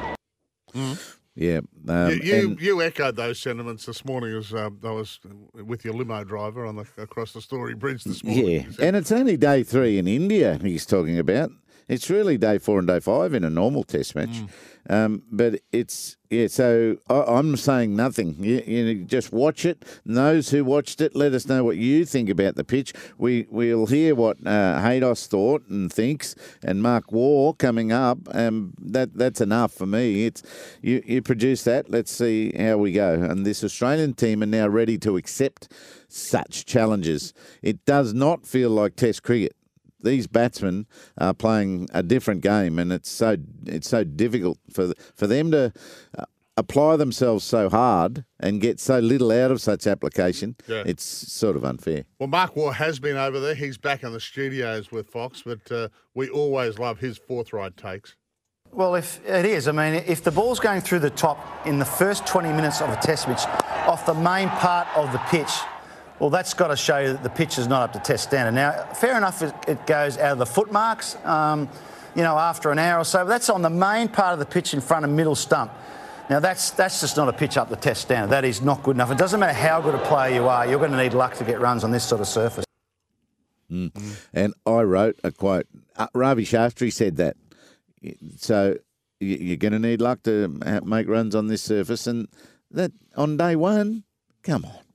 Hmm. 0.73 0.93
Yeah, 1.39 1.59
um, 1.87 2.09
you, 2.13 2.17
you, 2.23 2.57
you 2.59 2.81
echoed 2.81 3.15
those 3.15 3.39
sentiments 3.39 3.85
this 3.85 4.03
morning 4.03 4.35
as 4.35 4.51
um, 4.55 4.79
I 4.83 4.89
was 4.89 5.19
with 5.53 5.85
your 5.85 5.93
limo 5.93 6.23
driver 6.23 6.65
on 6.65 6.77
the 6.77 6.87
across 6.97 7.31
the 7.33 7.41
Story 7.41 7.75
Bridge 7.75 8.03
this 8.05 8.23
morning. 8.23 8.65
Yeah, 8.79 8.87
and 8.87 8.95
it's 8.95 9.11
only 9.11 9.37
day 9.37 9.61
three 9.61 9.99
in 9.99 10.07
India 10.07 10.57
he's 10.59 10.87
talking 10.87 11.19
about. 11.19 11.51
It's 11.87 12.09
really 12.09 12.37
day 12.37 12.57
four 12.57 12.79
and 12.79 12.87
day 12.87 12.99
five 12.99 13.33
in 13.33 13.43
a 13.43 13.49
normal 13.49 13.83
test 13.83 14.15
match. 14.15 14.43
Um, 14.89 15.23
but 15.29 15.59
it's, 15.73 16.15
yeah, 16.29 16.47
so 16.47 16.95
I, 17.09 17.23
I'm 17.23 17.57
saying 17.57 17.95
nothing. 17.95 18.37
You, 18.39 18.63
you 18.65 19.03
just 19.03 19.33
watch 19.33 19.65
it. 19.65 19.83
And 20.05 20.15
those 20.15 20.49
who 20.49 20.63
watched 20.63 21.01
it, 21.01 21.13
let 21.13 21.33
us 21.33 21.45
know 21.45 21.65
what 21.65 21.75
you 21.75 22.05
think 22.05 22.29
about 22.29 22.55
the 22.55 22.63
pitch. 22.63 22.93
We, 23.17 23.47
we'll 23.49 23.87
hear 23.87 24.15
what 24.15 24.37
uh, 24.45 24.79
Haydos 24.79 25.27
thought 25.27 25.67
and 25.67 25.91
thinks, 25.91 26.35
and 26.63 26.81
Mark 26.81 27.11
Waugh 27.11 27.53
coming 27.53 27.91
up. 27.91 28.19
Um, 28.33 28.73
that 28.79 29.13
That's 29.17 29.41
enough 29.41 29.73
for 29.73 29.85
me. 29.85 30.25
It's 30.25 30.41
you, 30.81 31.03
you 31.05 31.21
produce 31.21 31.63
that. 31.65 31.89
Let's 31.89 32.11
see 32.11 32.53
how 32.57 32.77
we 32.77 32.93
go. 32.93 33.13
And 33.13 33.45
this 33.45 33.65
Australian 33.65 34.13
team 34.13 34.41
are 34.41 34.45
now 34.45 34.69
ready 34.69 34.97
to 34.99 35.17
accept 35.17 35.69
such 36.07 36.65
challenges. 36.65 37.33
It 37.61 37.83
does 37.85 38.13
not 38.13 38.45
feel 38.45 38.69
like 38.69 38.95
Test 38.95 39.21
cricket 39.21 39.56
these 40.01 40.27
batsmen 40.27 40.87
are 41.17 41.33
playing 41.33 41.87
a 41.93 42.03
different 42.03 42.41
game, 42.41 42.79
and 42.79 42.91
it's 42.91 43.09
so 43.09 43.37
it's 43.65 43.89
so 43.89 44.03
difficult 44.03 44.59
for 44.71 44.93
for 45.15 45.27
them 45.27 45.51
to 45.51 45.73
uh, 46.17 46.25
apply 46.57 46.95
themselves 46.95 47.43
so 47.43 47.69
hard 47.69 48.25
and 48.39 48.59
get 48.59 48.79
so 48.79 48.99
little 48.99 49.31
out 49.31 49.51
of 49.51 49.61
such 49.61 49.87
application. 49.87 50.55
Yeah. 50.67 50.83
It's 50.85 51.03
sort 51.03 51.55
of 51.55 51.63
unfair. 51.63 52.05
Well, 52.19 52.27
Mark 52.27 52.55
Waugh 52.55 52.71
has 52.71 52.99
been 52.99 53.15
over 53.15 53.39
there. 53.39 53.55
He's 53.55 53.77
back 53.77 54.03
in 54.03 54.11
the 54.11 54.19
studios 54.19 54.91
with 54.91 55.07
Fox, 55.07 55.43
but 55.45 55.71
uh, 55.71 55.89
we 56.15 56.29
always 56.29 56.79
love 56.79 56.99
his 56.99 57.17
forthright 57.17 57.77
takes. 57.77 58.15
Well, 58.71 58.95
if 58.95 59.25
it 59.25 59.45
is, 59.45 59.67
I 59.67 59.71
mean, 59.71 60.03
if 60.07 60.23
the 60.23 60.31
ball's 60.31 60.59
going 60.59 60.81
through 60.81 60.99
the 60.99 61.09
top 61.09 61.65
in 61.65 61.79
the 61.79 61.85
first 61.85 62.25
20 62.27 62.49
minutes 62.49 62.81
of 62.81 62.89
a 62.89 62.97
test 62.97 63.27
match 63.27 63.45
off 63.87 64.05
the 64.05 64.13
main 64.13 64.49
part 64.49 64.87
of 64.95 65.11
the 65.13 65.19
pitch, 65.19 65.51
well, 66.19 66.29
that's 66.29 66.53
got 66.53 66.67
to 66.67 66.75
show 66.75 67.13
that 67.13 67.23
the 67.23 67.29
pitch 67.29 67.57
is 67.57 67.67
not 67.67 67.83
up 67.83 67.93
to 67.93 67.99
test 67.99 68.23
standard. 68.23 68.53
Now, 68.53 68.71
fair 68.93 69.17
enough, 69.17 69.41
it, 69.41 69.85
goes 69.85 70.17
out 70.17 70.33
of 70.33 70.39
the 70.39 70.45
foot 70.45 70.71
marks, 70.71 71.15
um, 71.23 71.69
you 72.15 72.23
know, 72.23 72.37
after 72.37 72.71
an 72.71 72.79
hour 72.79 73.01
or 73.01 73.03
so. 73.03 73.19
But 73.19 73.29
that's 73.29 73.49
on 73.49 73.61
the 73.61 73.69
main 73.69 74.07
part 74.07 74.33
of 74.33 74.39
the 74.39 74.45
pitch 74.45 74.73
in 74.73 74.81
front 74.81 75.05
of 75.05 75.11
middle 75.11 75.35
stump. 75.35 75.71
Now 76.29 76.41
that's 76.41 76.71
that's 76.71 76.99
just 76.99 77.15
not 77.15 77.29
a 77.29 77.33
pitch 77.33 77.55
up 77.55 77.69
the 77.69 77.77
test 77.77 78.01
standard. 78.01 78.31
That 78.31 78.43
is 78.43 78.61
not 78.61 78.83
good 78.83 78.97
enough. 78.97 79.11
It 79.11 79.17
doesn't 79.17 79.39
matter 79.39 79.53
how 79.53 79.79
good 79.79 79.95
a 79.95 80.05
player 80.05 80.35
you 80.35 80.47
are, 80.47 80.67
you're 80.67 80.79
going 80.79 80.91
to 80.91 80.97
need 80.97 81.13
luck 81.13 81.35
to 81.35 81.45
get 81.45 81.61
runs 81.61 81.83
on 81.83 81.91
this 81.91 82.03
sort 82.03 82.19
of 82.19 82.27
surface. 82.27 82.65
Mm. 83.71 84.17
And 84.33 84.53
I 84.65 84.81
wrote 84.81 85.19
a 85.23 85.31
quote. 85.31 85.67
Uh, 85.95 86.07
Ravi 86.13 86.43
Shastri 86.43 86.91
said 86.91 87.17
that. 87.17 87.37
So 88.37 88.77
you're 89.19 89.57
going 89.57 89.73
to 89.73 89.79
need 89.79 90.01
luck 90.01 90.23
to 90.23 90.47
make 90.83 91.07
runs 91.07 91.33
on 91.33 91.47
this 91.47 91.61
surface, 91.61 92.07
and 92.07 92.27
that 92.71 92.91
on 93.15 93.37
day 93.37 93.55
one, 93.55 94.03
come 94.43 94.65
on. 94.65 94.86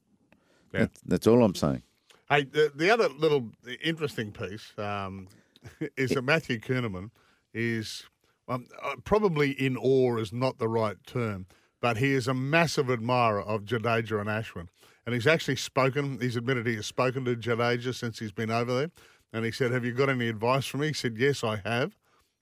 Yeah. 0.73 0.81
That's, 0.81 1.01
that's 1.03 1.27
all 1.27 1.43
I'm 1.43 1.55
saying. 1.55 1.83
Hey, 2.29 2.45
the, 2.45 2.73
the 2.75 2.91
other 2.91 3.09
little 3.09 3.51
interesting 3.83 4.33
piece 4.33 4.73
um, 4.79 5.29
is 5.97 6.11
that 6.11 6.23
Matthew 6.23 6.59
Kuhnemann 6.59 7.11
is 7.53 8.05
um, 8.49 8.67
uh, 8.83 8.97
probably 9.05 9.51
in 9.53 9.77
awe 9.77 10.17
is 10.17 10.33
not 10.33 10.59
the 10.59 10.69
right 10.69 10.97
term, 11.07 11.47
but 11.81 11.97
he 11.97 12.13
is 12.13 12.29
a 12.29 12.35
massive 12.35 12.91
admirer 12.91 13.43
of 13.43 13.65
Jadeja 13.65 14.21
and 14.21 14.29
Ashwin. 14.29 14.69
And 15.05 15.15
he's 15.15 15.27
actually 15.27 15.57
spoken, 15.57 16.19
he's 16.21 16.37
admitted 16.37 16.67
he 16.67 16.77
has 16.77 16.87
spoken 16.87 17.25
to 17.25 17.37
Jadeja 17.37 17.95
since 17.95 18.19
he's 18.19 18.33
been 18.33 18.51
over 18.51 18.73
there. 18.79 18.91
And 19.33 19.45
he 19.45 19.51
said, 19.51 19.73
Have 19.73 19.85
you 19.85 19.93
got 19.93 20.09
any 20.09 20.29
advice 20.29 20.67
for 20.67 20.79
me? 20.79 20.89
He 20.89 20.93
said, 20.93 21.17
Yes, 21.17 21.43
I 21.43 21.61
have. 21.65 21.97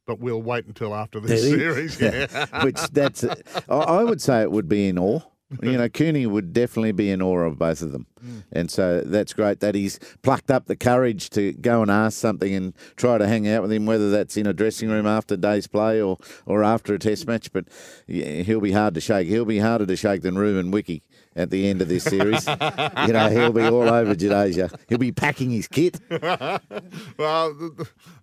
But 0.07 0.19
we'll 0.19 0.43
wait 0.43 0.67
until 0.67 0.95
after 0.95 1.21
this 1.21 1.43
series. 1.43 2.01
Yeah. 2.01 2.47
Which 2.65 2.81
that's, 2.91 3.25
I 3.25 3.35
I 3.69 4.05
would 4.05 4.21
say 4.21 4.43
it 4.43 4.51
would 4.51 4.69
be 4.69 4.89
in 4.89 4.99
awe. 4.99 5.21
You 5.63 5.79
know, 5.79 5.89
Cooney 5.89 6.27
would 6.27 6.53
definitely 6.53 6.93
be 6.93 7.11
in 7.11 7.21
awe 7.21 7.41
of 7.41 7.59
both 7.59 7.83
of 7.83 7.93
them. 7.93 8.07
And 8.53 8.71
so 8.71 9.01
that's 9.01 9.33
great 9.33 9.61
that 9.61 9.75
he's 9.75 9.99
plucked 10.23 10.51
up 10.51 10.67
the 10.67 10.77
courage 10.77 11.31
to 11.31 11.53
go 11.55 11.83
and 11.83 11.91
ask 11.91 12.19
something 12.19 12.55
and 12.55 12.75
try 12.97 13.19
to 13.19 13.27
hang 13.27 13.49
out 13.49 13.63
with 13.63 13.73
him, 13.73 13.87
whether 13.87 14.11
that's 14.11 14.37
in 14.37 14.47
a 14.47 14.53
dressing 14.53 14.91
room 14.91 15.07
after 15.07 15.37
day's 15.37 15.67
play 15.67 16.01
or, 16.01 16.19
or 16.47 16.63
after 16.63 16.95
a 16.95 16.99
test 16.99 17.27
match. 17.27 17.53
But 17.53 17.67
yeah, 18.07 18.43
he'll 18.43 18.61
be 18.61 18.73
hard 18.73 18.95
to 18.95 19.01
shake. 19.01 19.27
He'll 19.27 19.45
be 19.45 19.59
harder 19.59 19.87
to 19.87 19.97
shake 19.97 20.23
than 20.23 20.39
Ruben 20.39 20.71
Wiki 20.71 21.03
at 21.35 21.51
the 21.51 21.69
end 21.69 21.83
of 21.83 21.89
this 21.89 22.05
series. 22.05 22.47
you 23.07 23.13
know, 23.13 23.29
he'll 23.31 23.53
be 23.53 23.63
all 23.63 23.89
over 23.89 24.15
Jadeja. 24.15 24.73
He'll 24.89 24.99
be 24.99 25.13
packing 25.13 25.51
his 25.51 25.67
kit. 25.67 25.99
well, 26.11 27.57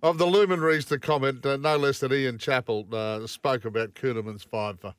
of 0.04 0.18
the 0.18 0.26
luminaries 0.26 0.86
to 0.86 1.00
comment, 1.00 1.46
uh, 1.46 1.58
no 1.58 1.78
less 1.78 2.00
than 2.00 2.14
Ian 2.14 2.38
Chappell 2.38 2.88
uh, 2.94 3.28
spoke 3.28 3.66
about 3.66 3.94
Kuhnemann's 3.96 4.44
five 4.44 4.80
for. 4.80 4.94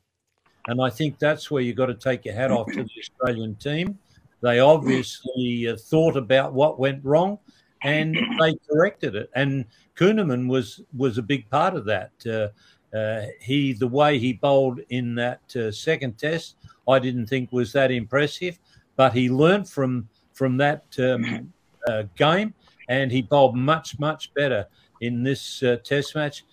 And 0.69 0.81
I 0.81 0.91
think 0.91 1.19
that's 1.19 1.51
where 1.51 1.63
you've 1.63 1.77
got 1.77 1.87
to 1.87 1.95
take 1.95 2.25
your 2.25 2.35
hat 2.35 2.51
off 2.51 2.67
to 2.69 2.85
the 2.85 2.91
Australian 3.01 3.55
team. 3.57 3.99
They 4.41 4.61
obviously 4.61 5.69
uh, 5.69 5.77
thought 5.77 6.17
about 6.17 6.53
what 6.53 6.79
went 6.79 7.05
wrong 7.05 7.39
and 7.83 8.15
they 8.41 8.55
corrected 8.71 9.17
it. 9.17 9.31
And 9.35 9.65
Kuhnemann 9.97 10.47
was, 10.47 10.83
was 10.97 11.19
a 11.19 11.23
big 11.23 11.49
part 11.51 11.75
of 11.75 11.85
that. 11.87 12.13
Uh, 12.25 12.97
uh, 12.97 13.27
he, 13.41 13.73
the 13.73 13.89
way 13.89 14.19
he 14.19 14.35
bowled 14.35 14.81
in 14.91 15.15
that 15.17 15.41
uh, 15.57 15.73
second 15.73 16.19
test, 16.19 16.57
I 16.87 16.99
didn't 16.99 17.27
think 17.27 17.51
was 17.51 17.73
that 17.73 17.91
impressive, 17.91 18.59
but 18.97 19.13
he 19.13 19.29
learnt 19.29 19.69
from 19.69 20.09
from 20.33 20.57
that 20.57 20.85
um, 21.01 21.53
uh, 21.89 22.05
game 22.15 22.55
and 22.89 23.11
he 23.11 23.23
bowled 23.23 23.57
much, 23.57 23.99
much 23.99 24.33
better 24.35 24.67
in 25.01 25.23
this 25.23 25.63
uh, 25.63 25.77
test 25.83 26.15
match. 26.15 26.45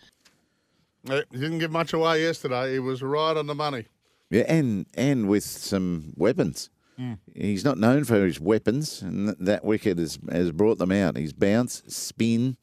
He 1.07 1.21
didn't 1.31 1.59
give 1.59 1.71
much 1.71 1.93
away 1.93 2.23
yesterday. 2.23 2.73
He 2.73 2.79
was 2.79 3.03
right 3.03 3.37
on 3.37 3.45
the 3.45 3.53
money. 3.53 3.85
Yeah, 4.29 4.43
and 4.47 4.85
and 4.95 5.27
with 5.27 5.43
some 5.43 6.13
weapons. 6.15 6.69
Mm. 6.99 7.19
He's 7.33 7.65
not 7.65 7.77
known 7.77 8.05
for 8.05 8.25
his 8.25 8.39
weapons, 8.39 9.01
and 9.01 9.27
th- 9.27 9.37
that 9.41 9.65
wicket 9.65 9.97
has, 9.97 10.17
has 10.31 10.51
brought 10.51 10.77
them 10.77 10.93
out. 10.93 11.17
His 11.17 11.33
bounce, 11.33 11.83
spin, 11.87 12.55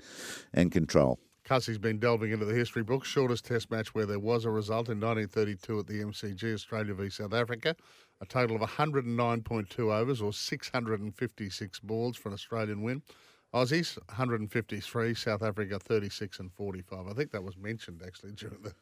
and 0.54 0.72
control. 0.72 1.18
Cussie's 1.44 1.78
been 1.78 1.98
delving 1.98 2.32
into 2.32 2.46
the 2.46 2.54
history 2.54 2.82
books. 2.82 3.08
Shortest 3.08 3.44
test 3.44 3.70
match 3.70 3.94
where 3.94 4.06
there 4.06 4.18
was 4.18 4.44
a 4.44 4.50
result 4.50 4.88
in 4.88 5.00
1932 5.00 5.80
at 5.80 5.86
the 5.86 6.02
MCG, 6.02 6.54
Australia 6.54 6.94
v 6.94 7.10
South 7.10 7.34
Africa. 7.34 7.76
A 8.20 8.26
total 8.26 8.56
of 8.56 8.62
109.2 8.62 9.78
overs 9.92 10.22
or 10.22 10.32
656 10.32 11.80
balls 11.80 12.16
for 12.16 12.28
an 12.28 12.34
Australian 12.34 12.80
win. 12.82 13.02
Aussies 13.52 13.98
153, 14.08 15.14
South 15.14 15.42
Africa 15.42 15.78
36 15.78 16.38
and 16.38 16.52
45. 16.52 17.06
I 17.06 17.12
think 17.12 17.32
that 17.32 17.42
was 17.42 17.58
mentioned 17.58 18.02
actually 18.06 18.32
during 18.36 18.62
the, 18.62 18.72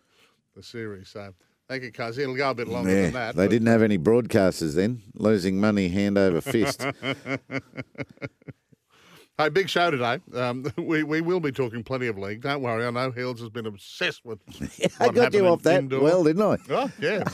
the 0.54 0.62
series. 0.62 1.08
So 1.08 1.34
thank 1.71 1.85
you, 1.85 1.93
Cuzzy. 1.93 2.19
It'll 2.19 2.35
go 2.35 2.50
a 2.50 2.55
bit 2.55 2.69
longer 2.69 2.91
Yeah, 2.91 3.03
than 3.03 3.12
that. 3.15 3.37
they 3.37 3.45
but- 3.47 3.50
didn't 3.50 3.69
have 3.69 3.83
any 3.83 3.97
broadcasters 3.97 4.75
then, 4.75 5.03
losing 5.15 5.61
money 5.61 5.89
hand 5.89 6.19
over 6.19 6.41
fist. 6.41 6.85
Hey, 9.41 9.49
big 9.49 9.71
show 9.71 9.91
today. 9.91 10.19
Um, 10.35 10.71
we, 10.77 11.03
we 11.03 11.23
will 11.23 11.41
be 11.41 11.50
talking 11.50 11.83
plenty 11.83 12.09
of 12.09 12.19
league. 12.19 12.43
Don't 12.43 12.61
worry. 12.61 12.85
I 12.87 12.91
know 12.91 13.11
Hills 13.11 13.41
has 13.41 13.49
been 13.49 13.65
obsessed 13.65 14.21
with. 14.23 14.39
I 15.00 15.09
got 15.09 15.33
you 15.33 15.47
off 15.47 15.62
that 15.62 15.79
indoor. 15.79 16.03
well, 16.03 16.25
didn't 16.25 16.43
I? 16.43 16.59
Oh, 16.69 16.91
yeah. 17.00 17.25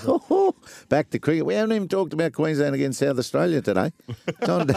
Back 0.89 1.11
to 1.11 1.19
cricket. 1.19 1.45
We 1.47 1.55
haven't 1.55 1.75
even 1.75 1.89
talked 1.89 2.13
about 2.13 2.33
Queensland 2.33 2.77
against 2.77 3.01
South 3.01 3.19
Australia 3.19 3.61
today. 3.61 3.91
On, 4.47 4.69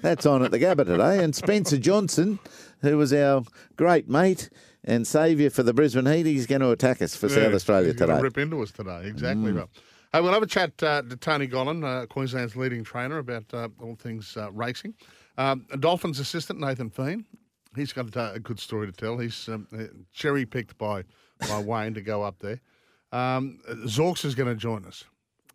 that's 0.00 0.24
on 0.24 0.42
at 0.42 0.50
the 0.50 0.58
Gabba 0.58 0.86
today. 0.86 1.22
And 1.22 1.36
Spencer 1.36 1.76
Johnson, 1.76 2.38
who 2.80 2.96
was 2.96 3.12
our 3.12 3.42
great 3.76 4.08
mate 4.08 4.48
and 4.84 5.06
saviour 5.06 5.50
for 5.50 5.62
the 5.62 5.72
Brisbane 5.72 6.06
Heat, 6.06 6.26
he's 6.26 6.46
going 6.46 6.60
to 6.60 6.70
attack 6.70 7.02
us 7.02 7.14
for 7.16 7.28
Yeah, 7.28 7.34
South 7.36 7.54
Australia 7.54 7.92
he's 7.92 7.96
today. 7.96 8.20
Rip 8.20 8.38
into 8.38 8.62
us 8.62 8.70
today. 8.72 9.06
Exactly 9.06 9.52
Mm. 9.52 9.68
Hey, 10.12 10.20
we'll 10.20 10.32
have 10.32 10.42
a 10.42 10.46
chat 10.46 10.82
uh, 10.82 11.00
to 11.02 11.16
Tony 11.16 11.48
Gollan, 11.48 11.84
uh, 11.84 12.04
Queensland's 12.06 12.54
leading 12.54 12.84
trainer, 12.84 13.16
about 13.18 13.44
uh, 13.54 13.68
all 13.80 13.94
things 13.96 14.36
uh, 14.36 14.52
racing. 14.52 14.94
Um, 15.38 15.66
Dolphins 15.80 16.18
assistant 16.18 16.60
Nathan 16.60 16.90
Fien, 16.90 17.24
he's 17.74 17.94
got 17.94 18.14
a, 18.14 18.32
a 18.32 18.38
good 18.38 18.60
story 18.60 18.86
to 18.86 18.92
tell. 18.92 19.16
He's 19.16 19.48
um, 19.48 19.66
uh, 19.72 19.84
cherry 20.12 20.44
picked 20.44 20.76
by 20.76 21.04
by 21.48 21.62
Wayne 21.62 21.94
to 21.94 22.02
go 22.02 22.22
up 22.22 22.38
there. 22.40 22.60
Um, 23.10 23.60
Zorks 23.86 24.24
is 24.24 24.34
going 24.34 24.48
to 24.48 24.54
join 24.54 24.84
us. 24.84 25.04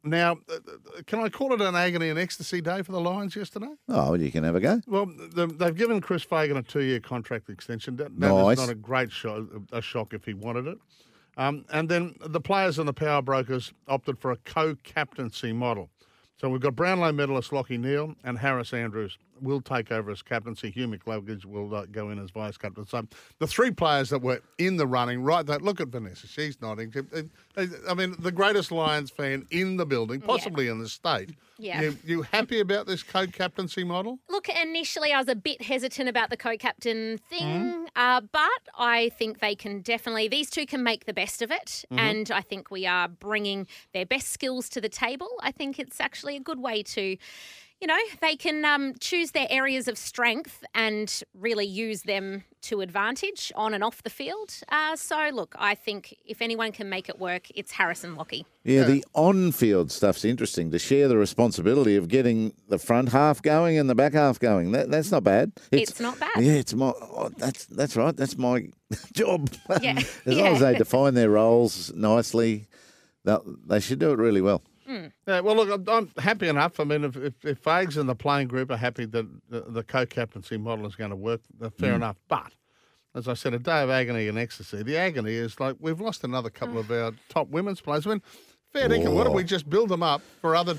Now, 0.09 0.37
uh, 0.49 0.55
uh, 0.55 1.01
can 1.05 1.19
I 1.19 1.29
call 1.29 1.53
it 1.53 1.61
an 1.61 1.75
agony 1.75 2.09
and 2.09 2.17
ecstasy 2.19 2.61
day 2.61 2.81
for 2.81 2.91
the 2.91 2.99
Lions 2.99 3.35
yesterday? 3.35 3.73
Oh, 3.89 4.11
well, 4.11 4.21
you 4.21 4.31
can 4.31 4.43
have 4.43 4.55
a 4.55 4.59
go. 4.59 4.81
Well, 4.87 5.05
the, 5.05 5.47
they've 5.47 5.75
given 5.75 6.01
Chris 6.01 6.23
Fagan 6.23 6.57
a 6.57 6.63
two-year 6.63 6.99
contract 6.99 7.49
extension. 7.49 7.95
That, 7.97 8.17
that 8.19 8.27
is 8.27 8.43
Nice. 8.45 8.57
not 8.57 8.69
a 8.69 8.75
great 8.75 9.11
shock, 9.11 9.43
a 9.71 9.81
shock 9.81 10.13
if 10.13 10.25
he 10.25 10.33
wanted 10.33 10.67
it. 10.67 10.77
Um, 11.37 11.65
and 11.71 11.87
then 11.87 12.15
the 12.19 12.41
players 12.41 12.79
and 12.79 12.87
the 12.87 12.93
power 12.93 13.21
brokers 13.21 13.71
opted 13.87 14.17
for 14.19 14.31
a 14.31 14.37
co-captaincy 14.37 15.53
model. 15.53 15.89
So 16.39 16.49
we've 16.49 16.61
got 16.61 16.75
Brownlow 16.75 17.11
medalist 17.13 17.49
Lachie 17.51 17.79
Neale 17.79 18.13
and 18.23 18.37
Harris 18.37 18.71
Andrews 18.73 19.17
will 19.41 19.61
take 19.61 19.91
over 19.91 20.09
as 20.11 20.21
captaincy. 20.23 20.71
Hugh 20.71 20.87
McLeod 20.87 21.45
will 21.45 21.73
uh, 21.73 21.85
go 21.91 22.09
in 22.09 22.17
as 22.19 22.31
vice 22.31 22.57
captain. 22.57 22.87
So 22.87 23.07
the 23.39 23.45
three 23.47 23.69
players 23.71 24.09
that 24.09 24.21
were 24.21 24.41
in 24.57 24.77
the 24.77 24.87
running, 24.87 25.21
right? 25.23 25.45
That 25.45 25.61
look 25.61 25.79
at 25.79 25.89
Vanessa, 25.89 26.25
she's 26.27 26.59
nodding. 26.61 26.91
I 27.87 27.93
mean, 27.93 28.15
the 28.19 28.31
greatest 28.31 28.71
Lions 28.71 29.09
fan 29.11 29.45
in 29.51 29.77
the 29.77 29.85
building, 29.85 30.21
possibly 30.21 30.67
in 30.67 30.79
the 30.79 30.89
state. 30.89 31.31
Yeah. 31.59 31.81
You, 31.81 31.97
you 32.03 32.21
happy 32.23 32.59
about 32.59 32.85
this 32.87 33.01
co-captaincy 33.03 33.83
model? 33.83 34.19
Look, 34.29 34.47
initially 34.49 35.11
I 35.13 35.19
was 35.19 35.27
a 35.27 35.35
bit 35.35 35.61
hesitant 35.63 36.07
about 36.09 36.29
the 36.29 36.37
co-captain 36.37 37.19
thing, 37.29 37.37
Mm-hmm. 37.47 37.83
uh, 37.95 38.21
but 38.31 38.49
I 38.77 39.09
think 39.17 39.39
they 39.39 39.55
can 39.55 39.81
definitely. 39.81 40.27
These 40.27 40.49
two 40.49 40.65
can 40.65 40.83
make 40.83 41.05
the 41.05 41.13
best 41.13 41.41
of 41.41 41.49
it, 41.51 41.85
Mhm. 41.91 41.97
and 41.99 42.31
I 42.31 42.41
think 42.41 42.69
we 42.71 42.85
are 42.85 43.07
bringing 43.07 43.67
their 43.93 44.05
best 44.05 44.29
skills 44.29 44.67
to 44.69 44.81
the 44.81 44.89
table. 44.89 45.29
I 45.41 45.51
think 45.51 45.77
it's 45.79 45.99
actually 46.01 46.26
a 46.35 46.41
good 46.41 46.59
way 46.59 46.83
to. 46.83 47.17
You 47.79 47.85
know, 47.85 47.99
they 48.21 48.35
can 48.35 48.65
um, 48.65 48.95
choose 48.99 49.31
their 49.31 49.45
areas 49.51 49.87
of 49.87 49.99
strength 49.99 50.63
and 50.73 51.21
really 51.35 51.67
use 51.67 52.01
them 52.01 52.43
to 52.67 52.81
advantage 52.81 53.51
on 53.55 53.73
and 53.73 53.83
off 53.83 54.01
the 54.01 54.09
field. 54.09 54.51
Uh, 54.69 54.95
so, 54.95 55.29
look, 55.31 55.55
I 55.59 55.75
think 55.75 56.17
if 56.25 56.41
anyone 56.41 56.71
can 56.71 56.89
make 56.89 57.07
it 57.07 57.19
work, 57.19 57.47
it's 57.55 57.71
Harrison 57.71 58.15
Lockie. 58.15 58.45
Yeah, 58.63 58.83
the 58.83 59.05
on-field 59.13 59.91
stuff's 59.91 60.25
interesting 60.25 60.71
to 60.71 60.79
share 60.79 61.07
the 61.07 61.17
responsibility 61.17 61.95
of 61.95 62.07
getting 62.07 62.51
the 62.67 62.79
front 62.79 63.09
half 63.09 63.41
going 63.41 63.77
and 63.77 63.89
the 63.89 63.95
back 63.95 64.13
half 64.13 64.39
going. 64.39 64.71
That, 64.71 64.89
that's 64.89 65.11
not 65.11 65.23
bad. 65.23 65.51
It's 65.71 65.99
not 65.99 66.19
bad. 66.19 66.31
Yeah, 66.39 66.53
it's 66.53 66.73
my. 66.73 66.87
Oh, 66.87 67.29
that's 67.37 67.65
that's 67.67 67.95
right. 67.95 68.15
That's 68.17 68.37
my 68.37 68.69
job. 69.13 69.49
Yeah. 69.81 69.99
as 70.25 70.35
long 70.35 70.47
as 70.47 70.59
they 70.59 70.75
define 70.75 71.13
their 71.13 71.29
roles 71.29 71.93
nicely, 71.93 72.67
they 73.23 73.37
they 73.65 73.79
should 73.79 73.99
do 73.99 74.11
it 74.11 74.17
really 74.17 74.41
well. 74.41 74.61
Yeah, 74.87 75.41
well, 75.41 75.55
look, 75.55 75.69
I'm, 75.69 75.85
I'm 75.89 76.11
happy 76.23 76.47
enough. 76.47 76.79
I 76.79 76.83
mean, 76.85 77.03
if, 77.03 77.15
if, 77.17 77.45
if 77.45 77.61
Fags 77.63 77.97
and 77.97 78.07
the 78.07 78.15
playing 78.15 78.47
group 78.47 78.71
are 78.71 78.77
happy 78.77 79.05
that 79.05 79.27
the, 79.49 79.61
the 79.67 79.83
co-captaincy 79.83 80.57
model 80.57 80.85
is 80.85 80.95
going 80.95 81.09
to 81.09 81.15
work, 81.15 81.41
fair 81.77 81.93
Mm. 81.93 81.95
enough. 81.97 82.17
But 82.27 82.53
as 83.15 83.27
I 83.27 83.33
said, 83.33 83.53
a 83.53 83.59
day 83.59 83.81
of 83.83 83.89
agony 83.89 84.27
and 84.27 84.37
ecstasy. 84.37 84.83
The 84.83 84.97
agony 84.97 85.33
is 85.33 85.59
like 85.59 85.75
we've 85.79 85.99
lost 85.99 86.23
another 86.23 86.49
couple 86.49 86.77
of 86.77 86.89
our 86.91 87.11
top 87.29 87.49
women's 87.49 87.81
players. 87.81 88.05
I 88.07 88.11
mean, 88.11 88.21
fair 88.71 88.87
dinkum, 88.87 89.13
why 89.13 89.23
don't 89.23 89.33
we 89.33 89.43
just 89.43 89.69
build 89.69 89.89
them 89.89 90.03
up 90.03 90.21
for 90.41 90.55
other 90.55 90.75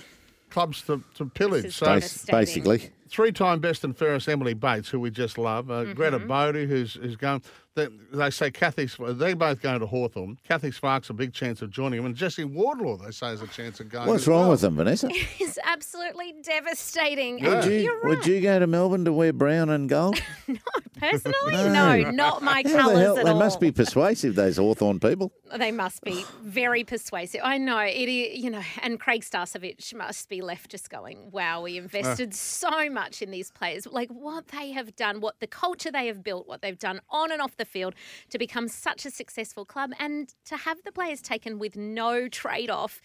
clubs 0.50 0.82
to, 0.82 1.02
to 1.14 1.26
pillage? 1.26 1.74
So 1.74 1.86
basically, 2.30 2.90
three-time 3.08 3.58
best 3.60 3.84
and 3.84 3.96
fairest 3.96 4.28
Emily 4.28 4.54
Bates, 4.54 4.88
who 4.88 5.00
we 5.00 5.10
just 5.10 5.36
love, 5.36 5.70
uh, 5.70 5.92
Greta 5.94 6.18
Mm-hmm. 6.18 6.30
Bodey, 6.30 6.66
who's 6.66 6.94
who's 6.94 7.16
going. 7.16 7.42
They, 7.78 7.88
they 8.12 8.30
say 8.30 8.50
Kathy, 8.50 8.88
they're 9.12 9.36
both 9.36 9.62
going 9.62 9.78
to 9.78 9.86
Hawthorn. 9.86 10.36
Kathy 10.48 10.72
Sparks 10.72 11.10
a 11.10 11.12
big 11.12 11.32
chance 11.32 11.62
of 11.62 11.70
joining 11.70 11.98
them, 11.98 12.06
and 12.06 12.16
Jesse 12.16 12.42
Wardlaw 12.42 12.96
they 12.96 13.12
say 13.12 13.28
has 13.28 13.40
a 13.40 13.46
chance 13.46 13.78
of 13.78 13.88
going. 13.88 14.08
What's 14.08 14.26
wrong 14.26 14.42
well. 14.42 14.50
with 14.50 14.62
them, 14.62 14.74
Vanessa? 14.74 15.08
It's 15.40 15.58
absolutely 15.64 16.34
devastating. 16.42 17.38
Yeah. 17.38 17.54
Would 17.54 17.64
you 17.66 17.78
You're 17.78 18.00
right. 18.00 18.16
would 18.16 18.26
you 18.26 18.40
go 18.40 18.58
to 18.58 18.66
Melbourne 18.66 19.04
to 19.04 19.12
wear 19.12 19.32
brown 19.32 19.70
and 19.70 19.88
gold? 19.88 20.20
Personally, 20.98 21.52
No. 21.52 21.96
no, 21.96 22.10
not 22.10 22.42
my 22.42 22.56
How 22.56 22.62
the 22.62 22.70
colours 22.70 23.18
at 23.18 23.24
They 23.24 23.30
all. 23.30 23.38
must 23.38 23.60
be 23.60 23.70
persuasive, 23.72 24.34
those 24.34 24.56
Hawthorn 24.56 25.00
people. 25.00 25.32
They 25.56 25.72
must 25.72 26.02
be 26.02 26.24
very 26.42 26.84
persuasive. 26.84 27.40
I 27.44 27.58
know 27.58 27.78
it. 27.78 27.94
i- 28.08 28.34
You 28.38 28.50
know, 28.50 28.62
and 28.82 28.98
Craig 29.00 29.22
Starcevich 29.22 29.94
must 29.94 30.28
be 30.28 30.40
left 30.42 30.70
just 30.70 30.90
going, 30.90 31.30
"Wow, 31.30 31.62
we 31.62 31.76
invested 31.78 32.34
so 32.34 32.88
much 32.90 33.22
in 33.22 33.30
these 33.30 33.50
players. 33.50 33.86
Like 33.86 34.10
what 34.10 34.48
they 34.48 34.72
have 34.72 34.94
done, 34.96 35.20
what 35.20 35.40
the 35.40 35.46
culture 35.46 35.90
they 35.90 36.06
have 36.06 36.22
built, 36.22 36.46
what 36.46 36.62
they've 36.62 36.78
done 36.78 37.00
on 37.10 37.30
and 37.32 37.40
off 37.40 37.56
the 37.56 37.64
field 37.64 37.94
to 38.30 38.38
become 38.38 38.68
such 38.68 39.06
a 39.06 39.10
successful 39.10 39.64
club, 39.64 39.92
and 39.98 40.34
to 40.46 40.56
have 40.56 40.82
the 40.84 40.92
players 40.92 41.20
taken 41.22 41.58
with 41.58 41.76
no 41.76 42.28
trade-off." 42.28 43.00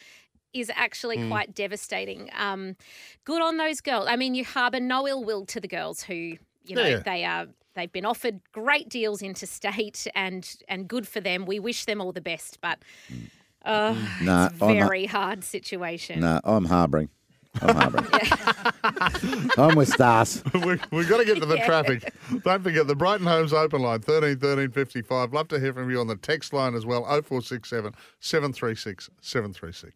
Is 0.53 0.69
actually 0.75 1.17
Mm. 1.17 1.29
quite 1.29 1.55
devastating. 1.55 2.29
Um, 2.31 2.75
good 3.23 3.41
on 3.41 3.57
those 3.57 3.81
girls. 3.81 4.05
I 4.07 4.15
mean, 4.17 4.35
you 4.35 4.45
harbour 4.45 4.79
no 4.79 5.07
ill 5.07 5.23
will 5.23 5.47
to 5.47 5.59
the 5.59 5.67
girls 5.67 6.03
who, 6.03 6.13
you 6.63 6.75
know, 6.75 6.85
Yeah. 6.85 6.99
they 6.99 7.25
are 7.25 7.47
they've 7.75 7.91
been 7.91 8.05
offered 8.05 8.39
great 8.51 8.89
deals 8.89 9.21
interstate 9.21 10.07
and 10.15 10.55
and 10.67 10.87
good 10.87 11.07
for 11.07 11.19
them. 11.19 11.45
We 11.45 11.59
wish 11.59 11.85
them 11.85 12.01
all 12.01 12.11
the 12.11 12.21
best, 12.21 12.59
but 12.61 12.79
uh, 13.65 13.95
Nah, 14.21 14.47
it's 14.47 14.61
a 14.61 14.65
I'm 14.65 14.71
a- 14.77 14.85
very 14.85 15.05
hard 15.05 15.43
situation. 15.43 16.19
No, 16.21 16.39
I'm 16.43 16.65
harbouring. 16.65 17.09
I'm 17.61 17.75
harbouring. 17.75 18.09
I'm 19.57 19.75
with 19.75 19.89
Stars. 19.89 20.43
we, 20.53 20.79
we've 20.91 21.07
got 21.07 21.17
to 21.19 21.25
get 21.25 21.39
to 21.39 21.45
the 21.45 21.55
Yeah. 21.57 21.65
traffic. 21.67 22.13
Don't 22.43 22.63
forget 22.63 22.87
the 22.87 22.95
Brighton 22.95 23.27
Homes 23.27 23.53
open 23.53 23.81
line, 23.81 23.99
13 24.01 24.37
13 24.39 24.71
55. 24.71 25.33
Love 25.33 25.47
to 25.49 25.59
hear 25.59 25.71
from 25.73 25.89
you 25.91 25.99
on 25.99 26.07
the 26.07 26.15
text 26.15 26.51
line 26.53 26.73
as 26.75 26.85
well, 26.85 27.03
0467 27.03 27.93
736 28.19 29.09
736. 29.21 29.93